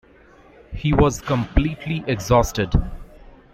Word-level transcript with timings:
He 0.73 0.93
was 0.93 1.21
completely 1.21 2.03
exhausted. 2.07 2.73